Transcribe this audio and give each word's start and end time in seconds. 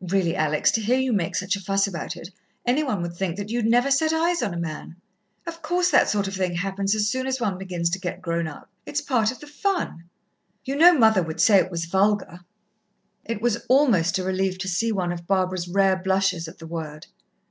"Really, 0.00 0.34
Alex, 0.34 0.72
to 0.72 0.80
hear 0.80 0.98
you 0.98 1.12
make 1.12 1.36
such 1.36 1.54
a 1.54 1.60
fuss 1.60 1.86
about 1.86 2.16
it, 2.16 2.30
any 2.64 2.82
one 2.82 3.02
would 3.02 3.12
think 3.14 3.36
that 3.36 3.50
you'd 3.50 3.66
never 3.66 3.90
set 3.90 4.10
eyes 4.10 4.42
on 4.42 4.54
a 4.54 4.58
man. 4.58 4.96
Of 5.46 5.60
course, 5.60 5.90
that 5.90 6.08
sort 6.08 6.26
of 6.26 6.34
thing 6.34 6.54
happens 6.54 6.94
as 6.94 7.10
soon 7.10 7.26
as 7.26 7.42
one 7.42 7.58
begins 7.58 7.90
to 7.90 7.98
get 7.98 8.22
grown 8.22 8.46
up. 8.48 8.70
It's 8.86 9.02
part 9.02 9.30
of 9.30 9.38
the 9.40 9.46
fun." 9.46 10.04
"You 10.64 10.76
know 10.76 10.94
mother 10.98 11.22
would 11.22 11.42
say 11.42 11.58
it 11.58 11.70
was 11.70 11.84
vulgar." 11.84 12.40
It 13.26 13.42
was 13.42 13.66
almost 13.68 14.18
a 14.18 14.24
relief 14.24 14.56
to 14.60 14.68
see 14.68 14.92
one 14.92 15.12
of 15.12 15.26
Barbara's 15.26 15.68
rare 15.68 15.96
blushes 16.02 16.48
at 16.48 16.58
the 16.58 16.66
word. 16.66 17.08